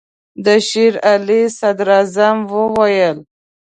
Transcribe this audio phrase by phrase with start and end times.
[0.43, 3.17] د شېر علي صدراعظم وویل.